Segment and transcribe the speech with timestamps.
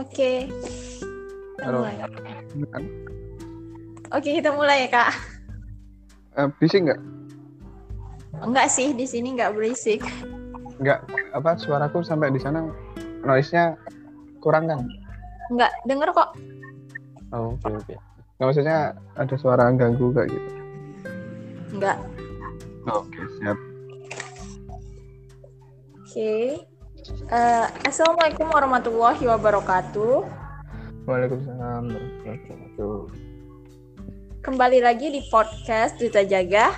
[0.00, 0.48] Oke.
[1.60, 1.84] Halo.
[2.56, 2.84] mulai.
[4.16, 5.10] Oke, kita mulai ya, Kak.
[6.40, 7.00] Eh, bising nggak?
[8.40, 10.00] Enggak sih, di sini enggak berisik.
[10.80, 11.04] Nggak
[11.36, 12.64] apa suaraku sampai di sana
[13.20, 13.76] noise-nya
[14.40, 14.80] kurang kan?
[15.52, 16.32] Enggak denger kok.
[17.36, 17.94] Oh, oke oke.
[18.40, 20.50] Nggak maksudnya ada suara ganggu kayak gitu.
[21.76, 22.00] Enggak.
[22.88, 23.58] Oke, siap.
[26.00, 26.69] Oke.
[27.30, 30.26] Eh, Assalamualaikum warahmatullahi wabarakatuh.
[31.06, 32.96] Waalaikumsalam warahmatullahi wabarakatuh.
[34.42, 36.74] Kembali lagi di podcast Duta Jaga.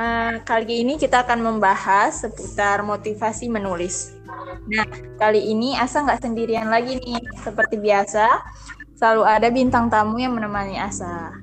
[0.00, 4.16] Eh, kali ini kita akan membahas seputar motivasi menulis.
[4.64, 4.88] Nah,
[5.20, 7.20] kali ini Asa nggak sendirian lagi nih.
[7.44, 8.40] Seperti biasa,
[8.96, 11.36] selalu ada bintang tamu yang menemani Asa.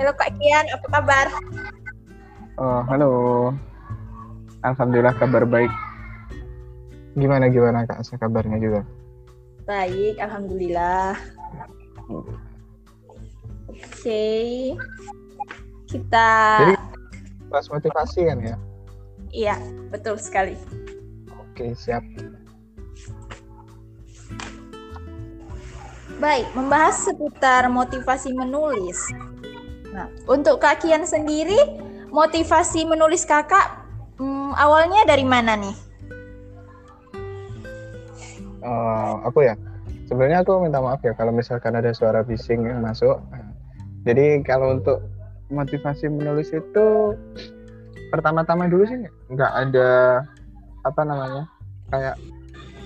[0.00, 1.26] Halo Kak Kian, apa kabar?
[2.56, 3.12] Oh, halo.
[4.64, 5.87] Alhamdulillah kabar baik.
[7.18, 8.06] Gimana gimana Kak?
[8.06, 8.86] Saya kabarnya juga.
[9.66, 11.18] Baik, Alhamdulillah.
[13.68, 14.24] Oke.
[15.88, 16.28] Kita,
[16.62, 16.74] Jadi
[17.48, 18.56] pas motivasi kan ya?
[19.32, 19.56] iya,
[19.88, 20.54] betul sekali.
[21.32, 22.04] Oke, siap.
[26.20, 29.00] Baik, membahas seputar motivasi menulis.
[29.96, 31.56] Nah, untuk Kak Kian sendiri,
[32.12, 33.80] motivasi menulis kakak
[34.20, 35.87] hmm, awalnya dari mana nih?
[38.68, 39.54] Eh, aku ya?
[40.08, 43.20] Sebenarnya aku minta maaf ya kalau misalkan ada suara bising yang masuk.
[44.04, 45.04] Jadi kalau untuk
[45.52, 46.86] motivasi menulis itu
[48.08, 50.24] pertama-tama dulu sih nggak ada
[50.84, 51.44] apa namanya
[51.92, 52.16] kayak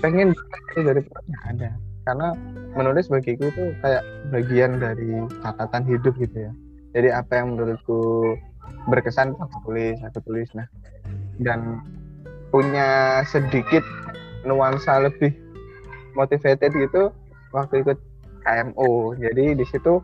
[0.03, 0.35] pengen
[0.75, 1.69] dari nggak ada.
[2.03, 2.27] Karena
[2.75, 4.03] menulis bagiku itu kayak
[4.35, 6.51] bagian dari catatan hidup gitu ya.
[6.91, 8.35] Jadi apa yang menurutku
[8.91, 10.51] berkesan aku tulis aku tulis.
[10.55, 10.67] Nah
[11.39, 11.79] dan
[12.51, 13.83] punya sedikit
[14.43, 15.42] nuansa lebih
[16.13, 17.09] motivated gitu
[17.53, 17.97] waktu ikut
[18.43, 19.17] KMO.
[19.17, 20.01] Jadi di situ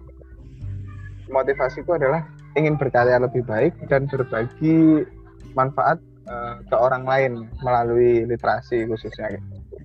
[1.30, 2.25] motivasiku adalah
[2.58, 5.06] ingin berkarya lebih baik dan berbagi
[5.53, 7.31] manfaat eh, ke orang lain
[7.62, 9.78] melalui literasi khususnya gitu.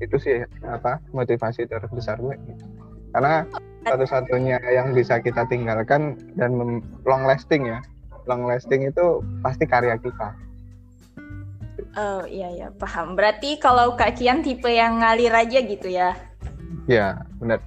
[0.00, 2.34] Itu sih apa motivasi terbesar gue.
[2.48, 2.64] gitu.
[3.10, 3.42] Karena
[3.84, 6.54] satu-satunya yang bisa kita tinggalkan dan
[7.04, 7.80] long lasting ya.
[8.28, 10.36] Long lasting itu pasti karya kita.
[11.98, 13.18] Oh iya ya, paham.
[13.18, 16.14] Berarti kalau Kak Kian tipe yang ngalir aja gitu ya.
[16.86, 17.58] Ya, benar.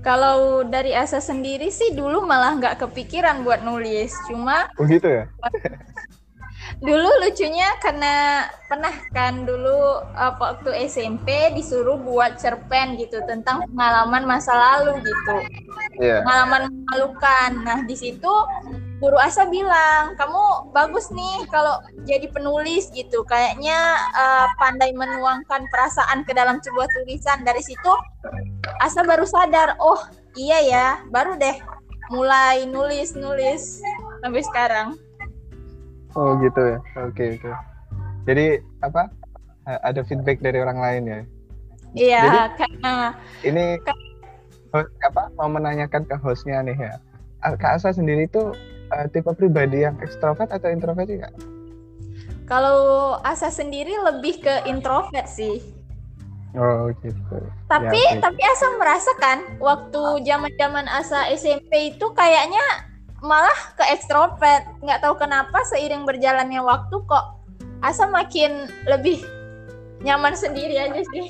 [0.00, 4.12] Kalau dari Asa sendiri sih dulu malah nggak kepikiran buat nulis.
[4.28, 5.24] Cuma Begitu ya?
[6.84, 14.24] dulu lucunya karena pernah kan dulu uh, waktu SMP disuruh buat cerpen gitu tentang pengalaman
[14.24, 15.36] masa lalu gitu.
[16.00, 16.24] Iya.
[16.24, 17.50] Pengalaman memalukan.
[17.64, 18.32] Nah, di situ
[19.00, 23.24] guru Asa bilang, "Kamu bagus nih kalau jadi penulis gitu.
[23.24, 23.74] Kayaknya
[24.12, 27.92] uh, pandai menuangkan perasaan ke dalam sebuah tulisan." Dari situ
[28.78, 29.98] Asa baru sadar, "Oh,
[30.36, 31.56] iya ya, baru deh
[32.12, 33.80] mulai nulis-nulis
[34.20, 34.88] sampai sekarang."
[36.12, 36.78] Oh gitu ya.
[37.00, 37.50] Oke oke.
[38.28, 39.08] Jadi apa?
[39.64, 41.20] a- Ada feedback dari orang lain ya.
[41.90, 42.94] Iya, Jadi- karena
[43.42, 43.64] Ini
[45.02, 45.22] apa?
[45.34, 46.94] Mau menanyakan ke hostnya nih ya.
[47.40, 48.52] A- Kak Asa sendiri itu
[48.90, 51.34] eh, tipe pribadi yang ekstrovert atau introvert sih kak?
[52.50, 55.62] kalau Asa sendiri lebih ke introvert sih.
[56.58, 57.38] Oh gitu.
[57.70, 62.90] Tapi Ya, tapi Asa merasakan waktu zaman-zaman Asa SMP itu kayaknya
[63.22, 64.66] malah ke ekstrovert.
[64.82, 67.38] Nggak tahu kenapa seiring berjalannya waktu kok
[67.86, 69.22] Asa makin lebih
[70.02, 71.26] nyaman sendiri aja sih.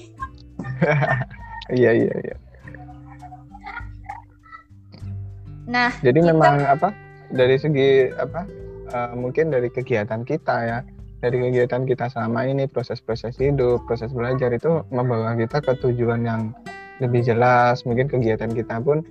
[1.70, 2.36] Iya iya iya.
[5.70, 6.90] Nah, Jadi Kita- memang apa?
[7.30, 8.46] Dari segi apa?
[8.90, 10.78] eh, mungkin dari kegiatan kita ya.
[11.20, 16.56] Dari kegiatan kita selama ini proses-proses hidup, proses belajar itu membawa kita ke tujuan yang
[17.04, 17.84] lebih jelas.
[17.84, 19.04] Mungkin kegiatan kita pun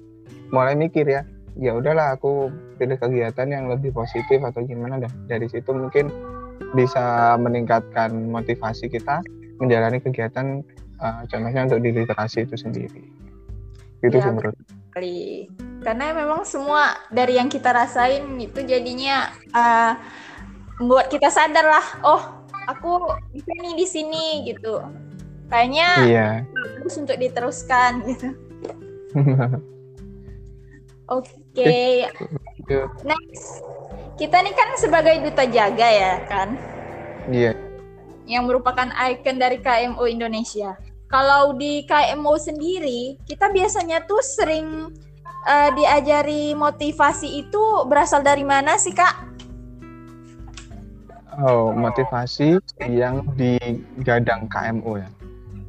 [0.49, 1.21] mulai mikir ya,
[1.53, 2.49] ya udahlah aku
[2.81, 5.11] pilih kegiatan yang lebih positif atau gimana dah.
[5.29, 6.09] Dari situ mungkin
[6.73, 9.21] bisa meningkatkan motivasi kita
[9.61, 10.65] menjalani kegiatan
[10.97, 13.05] eh, contohnya untuk di literasi itu sendiri.
[14.01, 14.57] Itu Ya, sih menurut.
[15.79, 19.93] Karena memang semua dari yang kita rasain itu jadinya uh,
[20.79, 22.21] membuat kita sadar lah, oh
[22.67, 24.83] aku bisa nih di sini gitu.
[25.49, 26.29] Kayaknya Iya.
[26.45, 28.27] bagus untuk diteruskan gitu.
[31.09, 32.05] Oke,
[32.61, 32.79] Itu.
[33.01, 33.65] next.
[34.13, 36.53] Kita nih kan sebagai duta jaga ya kan,
[37.33, 37.57] Iya.
[38.29, 40.77] yang merupakan ikon dari KMO Indonesia.
[41.09, 44.93] Kalau di KMO sendiri, kita biasanya tuh sering
[45.47, 49.29] eh, diajari motivasi itu berasal dari mana sih kak?
[51.39, 52.59] Oh, motivasi
[52.91, 55.09] yang digadang KMO ya.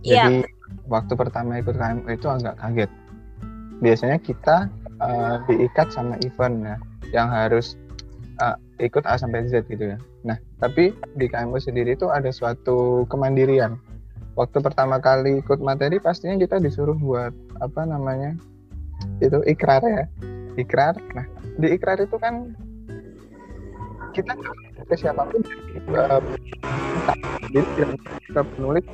[0.02, 0.42] Jadi
[0.90, 2.90] waktu pertama ikut KMO itu agak kaget.
[3.78, 4.56] Biasanya kita
[4.98, 6.76] uh, diikat sama event ya,
[7.14, 7.78] yang harus
[8.42, 9.98] uh, ikut A sampai Z gitu ya.
[10.26, 13.78] Nah, tapi di KMO sendiri itu ada suatu kemandirian.
[14.34, 17.30] Waktu pertama kali ikut materi pastinya kita disuruh buat
[17.60, 18.34] apa namanya
[19.20, 20.04] itu ikrar ya,
[20.56, 20.94] ikrar.
[21.16, 21.26] Nah,
[21.60, 22.54] di ikrar itu kan
[24.10, 24.34] kita
[24.90, 25.42] ke siapa pun
[25.94, 26.18] uh,
[28.26, 28.86] kita penulis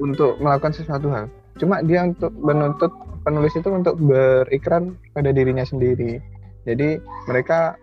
[0.00, 1.26] untuk melakukan sesuatu hal.
[1.58, 2.92] Cuma dia untuk menuntut
[3.26, 6.22] penulis itu untuk berikrar pada dirinya sendiri.
[6.64, 7.76] Jadi mereka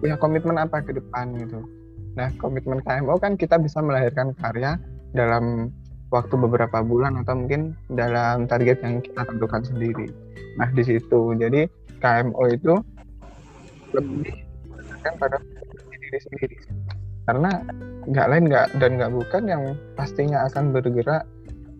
[0.00, 1.60] punya komitmen apa ke depan gitu.
[2.18, 4.74] Nah, komitmen KMO kan kita bisa melahirkan karya
[5.14, 5.70] dalam
[6.08, 10.08] waktu beberapa bulan atau mungkin dalam target yang kita tentukan sendiri.
[10.56, 11.36] Nah, di situ.
[11.36, 11.68] Jadi
[12.00, 12.74] KMO itu
[13.92, 14.34] lebih
[15.04, 15.36] kan pada
[15.92, 16.56] diri sendiri.
[17.28, 17.50] Karena
[18.08, 19.62] nggak lain nggak dan nggak bukan yang
[19.92, 21.28] pastinya akan bergerak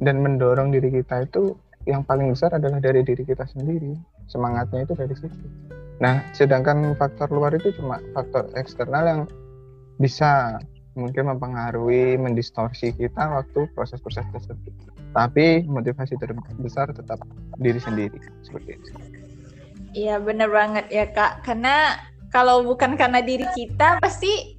[0.05, 1.57] dan mendorong diri kita itu
[1.89, 3.97] yang paling besar adalah dari diri kita sendiri
[4.29, 5.39] semangatnya itu dari situ
[5.99, 9.21] nah sedangkan faktor luar itu cuma faktor eksternal yang
[9.99, 10.63] bisa
[10.99, 14.75] mungkin mempengaruhi mendistorsi kita waktu proses-proses tersebut.
[15.15, 17.23] Tapi motivasi terbesar tetap
[17.63, 18.91] diri sendiri seperti itu.
[19.95, 21.47] Iya benar banget ya kak.
[21.47, 21.97] Karena
[22.35, 24.59] kalau bukan karena diri kita pasti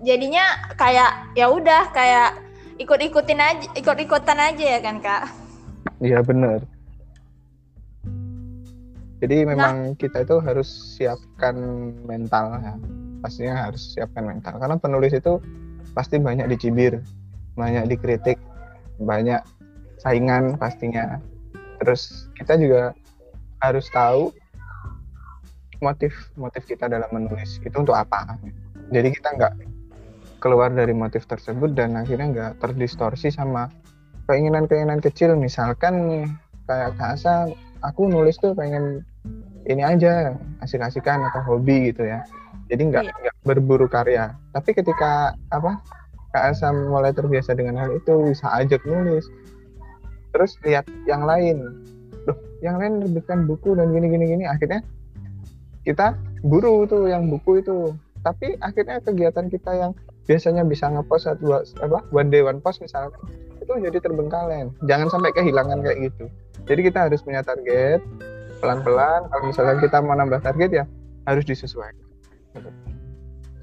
[0.00, 2.38] jadinya kayak ya udah kayak
[2.78, 5.28] ikut-ikutin aja ikut-ikutan aja ya kan kak?
[6.00, 6.64] Iya benar
[9.24, 9.96] jadi memang nah.
[9.96, 10.68] kita itu harus
[11.00, 11.56] siapkan
[12.04, 12.76] mental ya.
[13.24, 14.60] Pastinya harus siapkan mental.
[14.60, 15.40] Karena penulis itu
[15.94, 17.00] pasti banyak dicibir
[17.54, 18.38] banyak dikritik
[18.98, 19.40] banyak
[19.98, 21.18] saingan pastinya.
[21.82, 22.94] Terus kita juga
[23.62, 24.30] harus tahu
[25.82, 28.38] motif motif kita dalam menulis itu untuk apa.
[28.92, 29.54] Jadi kita nggak
[30.38, 33.72] keluar dari motif tersebut dan akhirnya nggak terdistorsi sama
[34.28, 35.34] keinginan-keinginan kecil.
[35.34, 36.28] Misalkan
[36.68, 37.50] kayak kasa
[37.80, 39.02] aku nulis tuh pengen
[39.64, 42.20] ini aja asik-asikan atau hobi gitu ya
[42.68, 43.12] jadi nggak iya.
[43.12, 44.32] nggak berburu karya.
[44.56, 45.80] Tapi ketika apa
[46.32, 49.28] Kak Asa mulai terbiasa dengan hal itu bisa ajak nulis.
[50.34, 51.62] Terus lihat yang lain.
[52.24, 54.44] Loh yang lain nerbitkan buku dan gini gini gini.
[54.48, 54.80] Akhirnya
[55.84, 57.92] kita buru tuh yang buku itu.
[58.24, 59.92] Tapi akhirnya kegiatan kita yang
[60.24, 63.12] biasanya bisa ngepost satu apa one day one post misalnya
[63.60, 64.72] itu jadi terbengkalai.
[64.88, 66.32] Jangan sampai kehilangan kayak gitu.
[66.64, 68.00] Jadi kita harus punya target
[68.64, 69.28] pelan-pelan.
[69.28, 70.84] Kalau misalnya kita mau nambah target ya
[71.28, 72.03] harus disesuaikan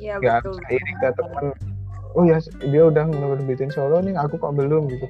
[0.01, 0.57] ya, Gak betul.
[0.69, 1.45] ini ke teman
[2.11, 5.07] oh ya dia udah nerbitin solo nih aku kok belum gitu.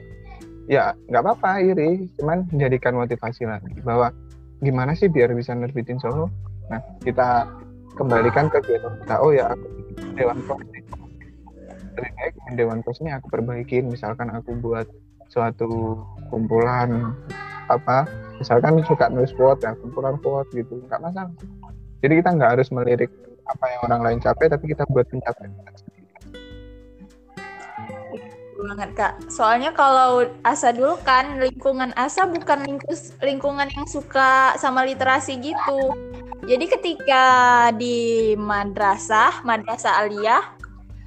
[0.69, 2.07] Ya nggak apa-apa iri.
[2.21, 4.13] Cuman jadikan motivasi lagi bahwa
[4.61, 6.29] gimana sih biar bisa nerbitin solo?
[6.69, 7.49] Nah kita
[7.97, 9.65] kembalikan ke kita oh ya aku
[10.15, 10.63] dewan post
[11.91, 13.91] lebih baik dewan pos ini aku perbaikin.
[13.91, 14.87] Misalkan aku buat
[15.31, 15.99] suatu
[16.31, 17.15] kumpulan
[17.71, 18.03] apa
[18.39, 20.79] misalkan suka nulis quote ya kumpulan quote gitu.
[20.87, 21.31] Nggak masalah.
[22.01, 23.11] Jadi kita nggak harus melirik
[23.47, 25.51] apa yang orang lain capai tapi kita buat pencapaian.
[28.61, 29.13] Banget kak.
[29.33, 35.97] Soalnya kalau asa dulu kan lingkungan asa bukan lingkus, lingkungan yang suka sama literasi gitu.
[36.45, 37.25] Jadi ketika
[37.73, 40.41] di madrasah madrasah aliyah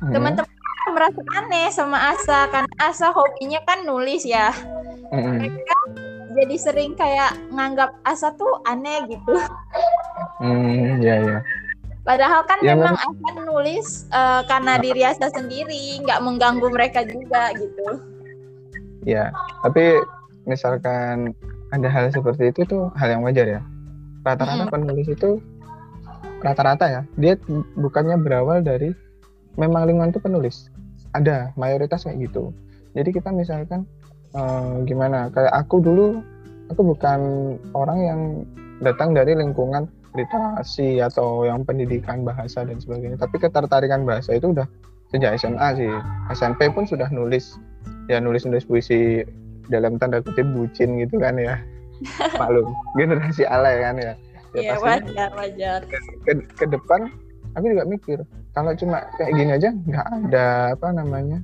[0.03, 0.11] hmm.
[0.15, 0.55] teman-teman
[0.95, 4.53] merasa aneh sama Asa kan Asa hobinya kan nulis ya.
[5.15, 5.37] Mm-hmm.
[5.39, 5.79] mereka
[6.35, 9.35] jadi sering kayak nganggap Asa tuh aneh gitu.
[10.43, 11.39] Mm, ya ya
[12.05, 17.51] padahal kan ya, memang Asa nulis uh, karena diri Asa sendiri nggak mengganggu mereka juga
[17.57, 17.87] gitu.
[19.09, 19.33] Ya
[19.65, 20.01] tapi
[20.45, 21.33] misalkan
[21.73, 23.61] ada hal seperti itu tuh hal yang wajar ya.
[24.25, 24.73] Rata-rata hmm.
[24.73, 25.41] penulis itu
[26.45, 27.41] rata-rata ya dia
[27.81, 28.93] bukannya berawal dari
[29.57, 30.57] memang lingkungan itu penulis.
[31.17, 32.53] Ada mayoritas kayak gitu.
[32.95, 33.89] Jadi kita misalkan
[34.37, 36.21] uh, gimana kayak aku dulu
[36.69, 37.21] aku bukan
[37.73, 38.21] orang yang
[38.83, 43.19] datang dari lingkungan literasi atau yang pendidikan bahasa dan sebagainya.
[43.19, 44.67] Tapi ketertarikan bahasa itu udah
[45.11, 45.91] sejak SMA sih.
[46.31, 47.59] SMP pun sudah nulis.
[48.07, 49.27] Ya nulis nulis puisi
[49.69, 51.59] dalam tanda kutip bucin gitu kan ya.
[52.41, 54.15] Maklum generasi alay kan ya.
[54.55, 55.81] Ya, ya wajar wajar.
[55.91, 57.11] Ke, ke, ke depan
[57.59, 58.19] aku juga mikir
[58.55, 61.39] kalau cuma kayak gini aja nggak ada apa namanya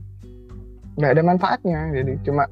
[0.94, 1.80] nggak ada manfaatnya.
[1.90, 2.46] Jadi cuma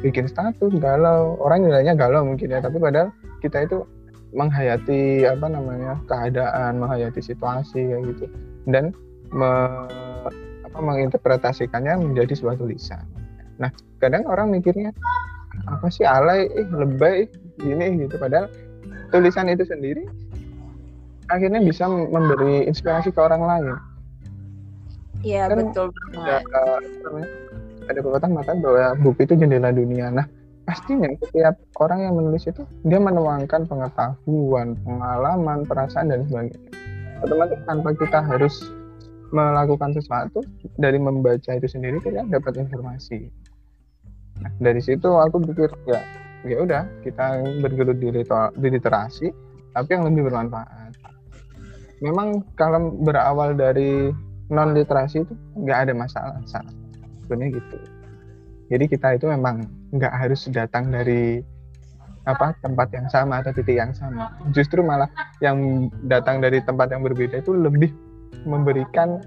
[0.00, 1.36] bikin status galau.
[1.36, 3.12] Orang nilainya galau mungkin ya tapi padahal
[3.44, 3.84] kita itu
[4.34, 8.24] menghayati apa namanya keadaan menghayati situasi kayak gitu
[8.66, 8.90] dan
[9.30, 9.50] me,
[10.66, 13.02] apa, menginterpretasikannya menjadi sebuah tulisan
[13.62, 13.70] nah
[14.02, 14.90] kadang orang mikirnya
[15.70, 17.30] apa sih alay eh lebay
[17.62, 18.50] gini gitu padahal
[19.14, 20.02] tulisan itu sendiri
[21.28, 23.76] akhirnya bisa memberi inspirasi ke orang lain.
[25.24, 25.88] Iya kan betul.
[26.20, 26.38] Ya,
[27.84, 30.12] ada pepatah mengatakan bahwa buku itu jendela dunia.
[30.12, 30.26] Nah,
[30.64, 36.60] pastinya setiap orang yang menulis itu dia menuangkan pengetahuan, pengalaman, perasaan dan sebagainya.
[37.24, 38.54] Otomatis tanpa kita harus
[39.32, 40.44] melakukan sesuatu
[40.76, 43.28] dari membaca itu sendiri kita dapat informasi.
[44.40, 46.00] Nah, dari situ aku pikir ya
[46.44, 48.08] ya udah kita bergelut di,
[48.60, 49.32] di literasi
[49.72, 50.92] tapi yang lebih bermanfaat.
[52.04, 54.12] Memang kalau berawal dari
[54.52, 56.38] non literasi itu nggak ada masalah,
[57.24, 57.76] sebenarnya gitu.
[58.72, 61.44] Jadi kita itu memang nggak harus datang dari
[62.24, 64.32] apa tempat yang sama atau titik yang sama.
[64.56, 65.08] Justru malah
[65.44, 67.92] yang datang dari tempat yang berbeda itu lebih
[68.48, 69.20] memberikan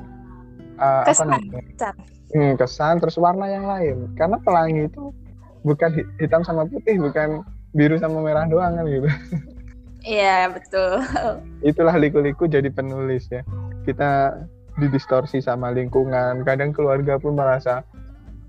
[0.82, 1.30] uh, kesan.
[1.30, 1.92] apa namanya?
[2.34, 4.18] Hmm, kesan terus warna yang lain.
[4.18, 5.14] Karena pelangi itu
[5.62, 7.46] bukan hitam sama putih, bukan
[7.78, 9.10] biru sama merah doang kan gitu.
[10.08, 11.04] Iya betul.
[11.60, 13.44] Itulah liku-liku jadi penulis ya.
[13.84, 14.40] Kita
[14.80, 16.48] didistorsi sama lingkungan.
[16.48, 17.84] Kadang keluarga pun merasa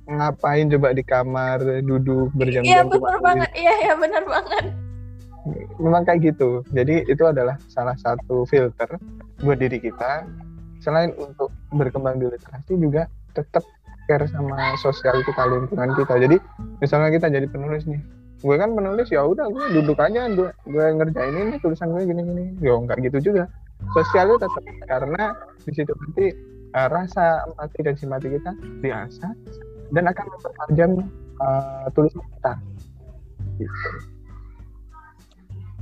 [0.09, 2.65] ngapain coba di kamar duduk berjam-jam.
[2.65, 3.51] Iya benar banget.
[3.53, 4.65] Iya iya benar banget.
[5.77, 6.65] Memang kayak gitu.
[6.73, 8.89] Jadi itu adalah salah satu filter
[9.45, 10.25] buat diri kita.
[10.81, 13.05] Selain untuk berkembang di literasi juga
[13.37, 13.63] tetap
[14.09, 16.15] care sama sosial kita lingkungan kita.
[16.17, 16.37] Jadi
[16.81, 18.01] misalnya kita jadi penulis nih,
[18.41, 22.25] gue kan penulis ya udah gue duduk aja gue, gue ngerjain ini tulisan gue gini
[22.25, 22.45] gini.
[22.65, 23.45] Ya enggak gitu juga.
[23.93, 26.27] Sosial itu tetap karena di situ nanti
[26.75, 28.51] uh, rasa empati dan simpati kita
[28.83, 29.33] diasah
[29.93, 30.91] dan akan mempertajam
[31.41, 32.53] uh, tulisan kita.
[33.59, 33.91] Gitu.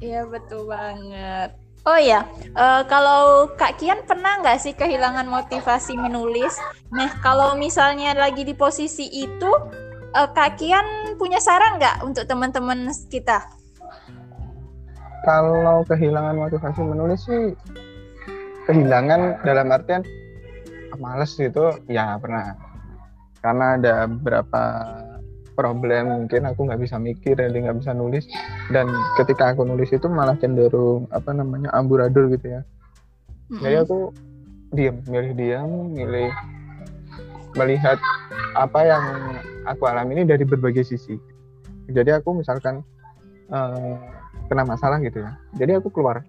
[0.04, 1.56] Iya betul banget.
[1.86, 2.26] Oh ya,
[2.58, 6.58] uh, kalau Kak Kian pernah nggak sih kehilangan motivasi menulis?
[6.90, 9.46] Nah, kalau misalnya lagi di posisi itu,
[10.10, 13.38] uh, Kak Kian punya saran nggak untuk teman-teman kita?
[15.22, 17.54] Kalau kehilangan motivasi menulis sih,
[18.66, 20.02] kehilangan dalam artian
[20.98, 22.58] males gitu, ya pernah.
[23.47, 24.62] Karena ada beberapa
[25.55, 28.26] problem mungkin aku nggak bisa mikir dan nggak bisa nulis.
[28.75, 32.62] Dan ketika aku nulis itu malah cenderung apa namanya amburadul gitu ya.
[33.47, 33.62] Mm-hmm.
[33.62, 33.99] jadi aku
[34.75, 36.35] diam milih diam milih
[37.55, 37.95] melihat
[38.59, 39.05] apa yang
[39.71, 41.15] aku alami ini dari berbagai sisi.
[41.87, 42.83] Jadi aku misalkan
[43.55, 43.95] uh,
[44.50, 45.38] kena masalah gitu ya.
[45.55, 46.26] Jadi aku keluar.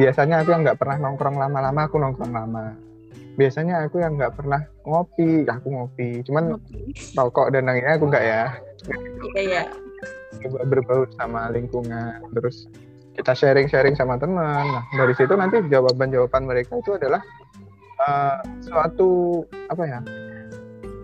[0.00, 2.72] Biasanya aku yang nggak pernah nongkrong lama-lama aku nongkrong lama
[3.34, 6.22] biasanya aku yang nggak pernah ngopi aku ngopi.
[6.26, 6.58] Cuman
[7.18, 8.44] rokok dan lainnya aku nggak ya.
[9.34, 9.62] Iya iya.
[10.66, 12.66] Berbau sama lingkungan terus
[13.14, 14.64] kita sharing-sharing sama teman.
[14.66, 17.22] Nah dari situ nanti jawaban-jawaban mereka itu adalah
[18.02, 20.00] uh, suatu apa ya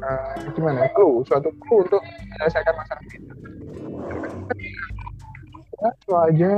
[0.03, 3.33] uh, gimana clue suatu clue untuk menyelesaikan masalah kita
[5.81, 5.91] ya,
[6.29, 6.55] aja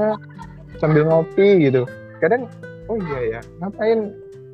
[0.81, 1.87] sambil ngopi gitu.
[2.19, 2.49] Kadang
[2.91, 4.11] oh iya ya ngapain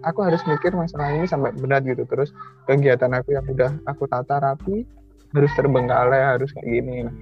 [0.08, 2.32] aku harus mikir masalah ini sampai berat gitu terus
[2.64, 4.88] kegiatan aku yang udah aku tata rapi
[5.36, 7.04] harus terbengkalai harus kayak gini.
[7.04, 7.14] Nah,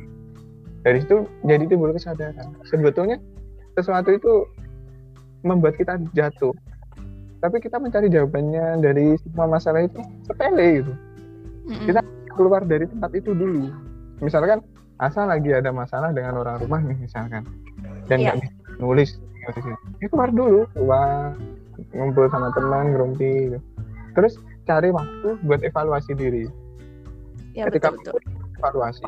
[0.87, 2.55] dari situ jadi timbul kesadaran.
[2.71, 3.19] Sebetulnya
[3.75, 4.47] sesuatu itu
[5.43, 6.55] membuat kita jatuh
[7.43, 10.93] tapi kita mencari jawabannya dari semua masalah itu sepele gitu.
[11.85, 12.01] Kita
[12.33, 13.69] keluar dari tempat itu dulu.
[14.25, 14.65] Misalkan
[15.03, 17.45] asal lagi ada masalah dengan orang rumah nih misalkan.
[18.09, 18.33] Dan iya.
[18.33, 18.51] nggak yeah.
[18.51, 19.11] bisa nulis.
[20.03, 21.39] Ya keluar dulu keluar
[21.93, 23.59] ngumpul sama teman ngerumpi gitu.
[24.17, 26.49] terus cari waktu buat evaluasi diri.
[27.53, 28.33] Ya, ketika betul, betul.
[28.59, 29.07] evaluasi.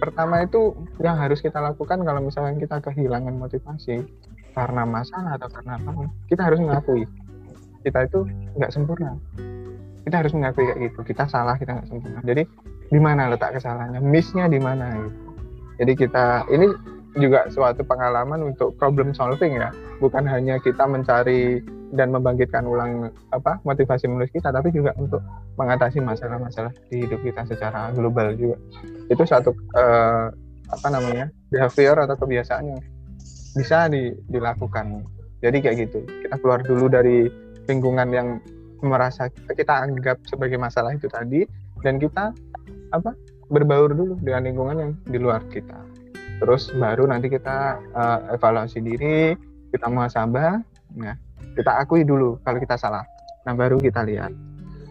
[0.00, 0.72] Pertama itu
[1.04, 4.02] yang harus kita lakukan kalau misalnya kita kehilangan motivasi
[4.56, 7.04] karena masalah atau karena apa kita harus mengakui.
[7.84, 8.24] Kita itu
[8.56, 9.20] nggak sempurna.
[10.08, 11.00] Kita harus mengakui kayak gitu.
[11.04, 12.20] Kita salah kita nggak sempurna.
[12.24, 12.42] Jadi
[12.88, 14.00] di mana letak kesalahannya?
[14.00, 14.96] Missnya di mana?
[14.96, 15.26] Gitu
[15.76, 16.72] jadi kita ini
[17.16, 19.72] juga suatu pengalaman untuk problem solving ya.
[19.98, 25.22] Bukan hanya kita mencari dan membangkitkan ulang apa motivasi menulis kita tapi juga untuk
[25.56, 28.56] mengatasi masalah-masalah di hidup kita secara global juga.
[29.08, 30.28] Itu satu uh,
[30.66, 32.80] apa namanya behavior atau kebiasaan yang
[33.56, 35.06] bisa di, dilakukan.
[35.40, 36.04] Jadi kayak gitu.
[36.26, 37.30] Kita keluar dulu dari
[37.66, 38.28] lingkungan yang
[38.84, 41.48] merasa kita anggap sebagai masalah itu tadi
[41.80, 42.34] dan kita
[42.92, 43.10] apa
[43.48, 45.95] berbaur dulu dengan lingkungan yang di luar kita
[46.36, 49.32] terus baru nanti kita uh, evaluasi diri
[49.72, 50.60] kita muhasabah
[51.00, 51.14] ya
[51.56, 53.04] kita akui dulu kalau kita salah.
[53.48, 54.32] Nah baru kita lihat.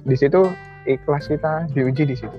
[0.05, 0.49] Di situ
[0.89, 2.37] ikhlas kita diuji di situ.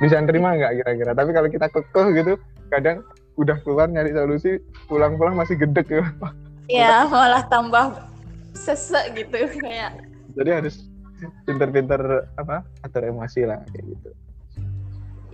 [0.00, 1.12] Bisa nerima nggak kira-kira?
[1.16, 2.32] Tapi kalau kita kekeh gitu
[2.68, 3.00] kadang
[3.40, 6.04] udah keluar nyari solusi pulang-pulang masih gedek ya.
[6.68, 7.94] Ya malah tambah
[8.56, 10.00] sesek gitu kayak
[10.36, 10.88] jadi harus
[11.44, 14.10] pinter-pinter apa atur emosi lah kayak gitu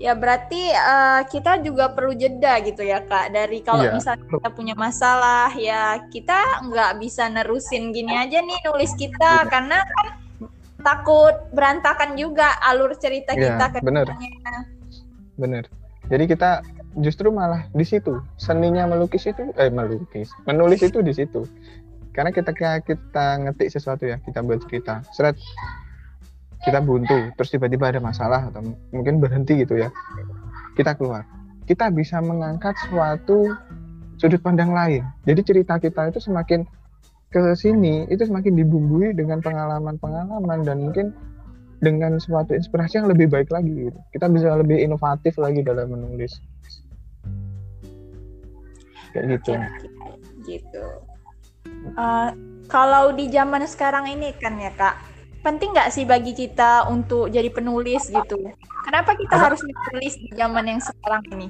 [0.02, 3.30] Ya berarti uh, kita juga perlu jeda gitu ya kak.
[3.30, 3.94] Dari kalau yeah.
[3.94, 9.46] misalnya kita punya masalah ya kita nggak bisa nerusin gini aja nih nulis kita yeah.
[9.46, 10.06] karena kan
[10.82, 14.06] takut berantakan juga alur cerita Iya, kita ke bener.
[15.38, 15.64] bener
[16.10, 16.50] jadi kita
[17.00, 21.48] justru malah di situ seninya melukis itu eh melukis menulis itu di situ
[22.12, 22.52] karena kita
[22.84, 25.38] kita ngetik sesuatu ya kita buat cerita seret
[26.62, 28.62] kita buntu terus tiba-tiba ada masalah atau
[28.94, 29.90] mungkin berhenti gitu ya
[30.78, 31.26] kita keluar
[31.66, 33.52] kita bisa mengangkat suatu
[34.18, 36.62] sudut pandang lain jadi cerita kita itu semakin
[37.32, 41.16] ke sini itu semakin dibumbui dengan pengalaman-pengalaman dan mungkin
[41.82, 43.98] dengan suatu inspirasi yang lebih baik lagi gitu.
[44.14, 46.38] Kita bisa lebih inovatif lagi dalam menulis.
[49.10, 49.52] Kayak gitu.
[50.46, 50.86] gitu.
[51.98, 52.30] Uh,
[52.70, 54.94] kalau di zaman sekarang ini kan ya kak,
[55.42, 58.38] penting nggak sih bagi kita untuk jadi penulis gitu?
[58.82, 59.50] Kenapa kita Apa?
[59.50, 61.46] harus menulis di zaman yang sekarang ini?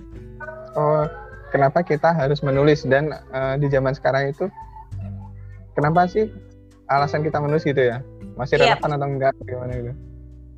[0.73, 1.05] Oh,
[1.49, 4.49] kenapa kita harus menulis dan eh, di zaman sekarang itu
[5.73, 6.29] kenapa sih
[6.89, 8.01] alasan kita menulis gitu ya?
[8.35, 8.81] Masih Iya.
[8.81, 9.93] relevan atau enggak gimana gitu?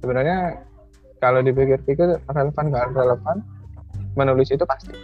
[0.00, 0.38] Sebenarnya
[1.18, 3.36] kalau dipikir-pikir relevan nggak relevan,
[4.14, 4.94] menulis itu pasti.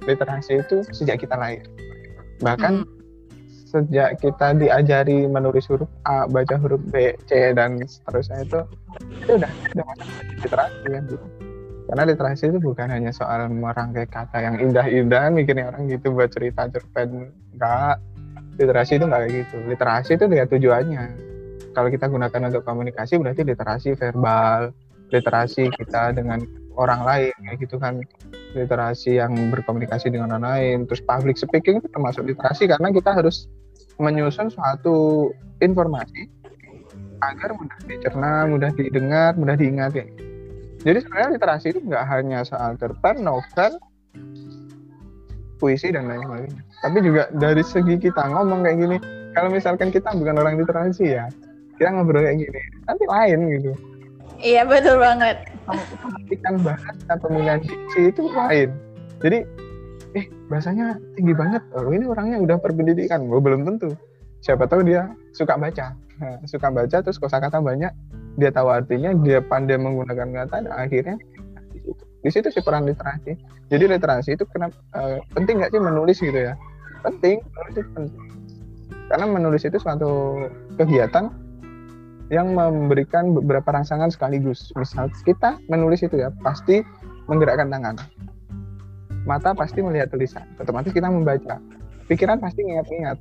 [0.00, 1.66] Literasi itu sejak kita lahir.
[2.40, 2.99] Bahkan Hmm.
[3.70, 8.60] Sejak kita diajari menulis huruf A, baca huruf B, C dan seterusnya itu
[9.22, 10.06] itu udah udah masuk
[10.42, 11.26] literasi kan gitu.
[11.90, 16.66] Karena literasi itu bukan hanya soal merangkai kata yang indah-indah mikirnya orang gitu buat cerita
[16.70, 17.98] cerpen enggak.
[18.58, 19.56] Literasi itu enggak kayak gitu.
[19.66, 21.04] Literasi itu dia tujuannya.
[21.70, 24.74] Kalau kita gunakan untuk komunikasi berarti literasi verbal,
[25.10, 26.42] literasi kita dengan
[26.78, 28.00] orang lain kayak gitu kan
[28.54, 33.50] literasi yang berkomunikasi dengan orang lain terus public speaking itu termasuk literasi karena kita harus
[34.00, 36.28] menyusun suatu informasi
[37.20, 40.06] agar mudah dicerna, mudah didengar, mudah diingat ya.
[40.80, 43.76] Jadi sebenarnya literasi itu nggak hanya soal cerpen, novel,
[45.60, 46.62] puisi dan lain sebagainya.
[46.80, 48.96] Tapi juga dari segi kita ngomong kayak gini,
[49.36, 51.28] kalau misalkan kita bukan orang literasi ya,
[51.76, 53.72] kita ngobrol kayak gini, nanti lain gitu.
[54.40, 55.36] Iya betul banget.
[55.68, 58.72] Pemilikan bahasa, pemilihan diksi itu lain.
[59.20, 59.44] Jadi,
[60.14, 61.62] eh bahasanya tinggi banget.
[61.76, 63.94] Oh ini orangnya udah berpendidikan, oh, belum tentu.
[64.40, 67.88] Siapa tahu dia suka baca, Nah, suka baca terus kosakata banyak,
[68.36, 71.16] dia tahu artinya, dia pandai menggunakan kata, dan akhirnya
[72.20, 72.52] di situ.
[72.52, 73.40] Sih peran literasi.
[73.72, 76.52] Jadi literasi itu kenapa eh, penting nggak sih menulis gitu ya?
[77.00, 78.22] Penting, menulis itu penting.
[79.08, 80.12] Karena menulis itu suatu
[80.76, 81.32] kegiatan
[82.28, 84.70] yang memberikan beberapa rangsangan sekaligus.
[84.76, 86.84] Misal kita menulis itu ya pasti
[87.32, 87.96] menggerakkan tangan.
[89.28, 90.46] Mata pasti melihat tulisan.
[90.56, 91.60] Otomatis kita membaca.
[92.08, 93.18] Pikiran pasti ingat-ingat.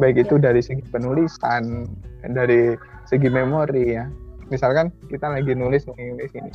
[0.00, 1.84] Baik itu dari segi penulisan,
[2.24, 2.74] dari
[3.06, 4.08] segi memori ya.
[4.48, 6.50] Misalkan kita lagi nulis nih di sini.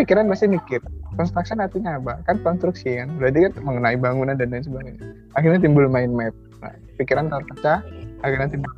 [0.00, 0.80] Pikiran pasti mikir.
[1.18, 2.24] Construction artinya apa?
[2.24, 3.12] Kan konstruksi kan.
[3.20, 5.04] Berarti kan mengenai bangunan dan lain sebagainya.
[5.36, 6.32] Akhirnya timbul mind map.
[6.64, 7.84] Nah, pikiran terpecah,
[8.24, 8.72] akhirnya timbul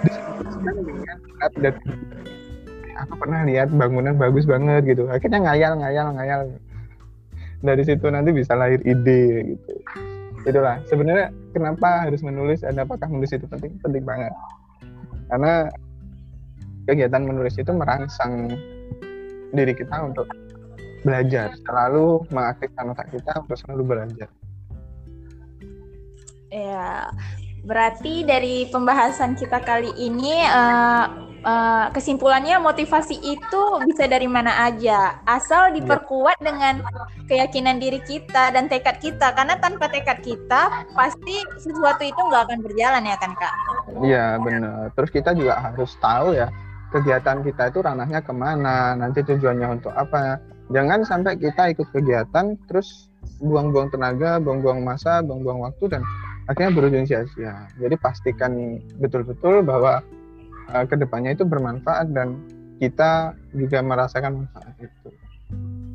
[0.00, 1.16] Disebutkan dengan
[3.06, 5.08] aku pernah lihat bangunan bagus banget gitu.
[5.08, 6.40] Akhirnya ngayal, ngayal, ngayal.
[7.60, 9.72] Dari situ nanti bisa lahir ide gitu.
[10.48, 13.76] Itulah sebenarnya kenapa harus menulis dan apakah menulis itu penting?
[13.84, 14.32] Penting banget.
[15.28, 15.68] Karena
[16.88, 18.48] kegiatan menulis itu merangsang
[19.52, 20.26] diri kita untuk
[21.04, 24.28] belajar, selalu mengaktifkan otak kita untuk selalu belajar.
[26.50, 27.14] Ya,
[27.62, 31.06] berarti dari pembahasan kita kali ini eh,
[31.40, 36.84] eh, kesimpulannya motivasi itu bisa dari mana aja, asal diperkuat dengan
[37.26, 39.32] keyakinan diri kita dan tekad kita.
[39.32, 43.54] Karena tanpa tekad kita, pasti sesuatu itu nggak akan berjalan ya kan kak?
[44.04, 44.92] Iya benar.
[44.94, 46.48] Terus kita juga harus tahu ya
[46.90, 50.42] kegiatan kita itu ranahnya ke mana, nanti tujuannya untuk apa.
[50.70, 53.10] Jangan sampai kita ikut kegiatan terus
[53.42, 56.02] buang-buang tenaga, buang-buang masa, buang-buang waktu dan
[56.46, 57.66] akhirnya berujung sia-sia.
[57.78, 60.02] Jadi pastikan betul-betul bahwa
[60.72, 62.40] uh, ke depannya itu bermanfaat dan
[62.80, 65.08] kita juga merasakan manfaat itu.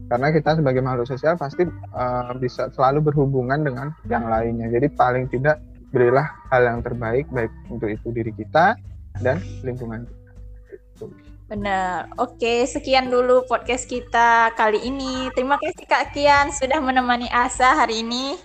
[0.05, 1.65] Karena kita sebagai makhluk sosial pasti
[1.97, 4.69] uh, bisa selalu berhubungan dengan yang lainnya.
[4.69, 5.57] Jadi paling tidak
[5.89, 8.77] berilah hal yang terbaik baik untuk itu diri kita
[9.23, 10.31] dan lingkungan kita.
[10.69, 11.05] Gitu.
[11.45, 12.09] Benar.
[12.17, 15.29] Oke, sekian dulu podcast kita kali ini.
[15.33, 18.37] Terima kasih Kak Kian sudah menemani Asa hari ini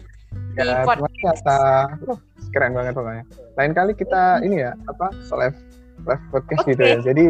[0.57, 1.09] di Ya, podcast.
[1.09, 2.21] terima kasih atas Wah,
[2.53, 3.25] keren banget pokoknya.
[3.57, 5.70] Lain kali kita ini ya apa live
[6.07, 6.93] live podcast gitu Oke.
[6.93, 6.99] ya.
[7.03, 7.25] Jadi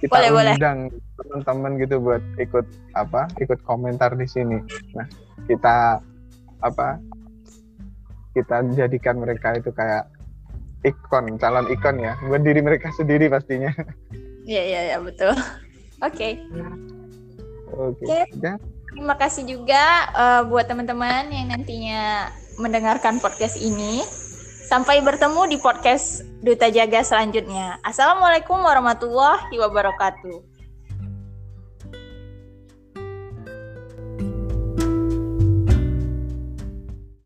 [0.00, 0.88] kita Boleh, undang
[1.20, 2.64] teman-teman gitu buat ikut
[2.96, 4.58] apa ikut komentar di sini.
[4.96, 5.04] Nah
[5.44, 6.00] kita
[6.64, 6.96] apa
[8.32, 10.08] kita jadikan mereka itu kayak
[10.88, 13.68] ikon calon ikon ya buat diri mereka sendiri pastinya.
[14.48, 15.36] Iya, iya, iya, betul.
[16.00, 16.40] Oke.
[17.76, 18.08] Oke.
[18.08, 18.24] Oke.
[18.40, 18.56] Ya,
[18.90, 24.02] Terima kasih juga eh, buat teman-teman yang nantinya mendengarkan podcast ini.
[24.70, 27.82] Sampai bertemu di podcast Duta Jaga selanjutnya.
[27.82, 30.49] Assalamualaikum warahmatullahi wabarakatuh.